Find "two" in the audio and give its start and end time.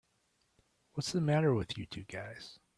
1.85-2.05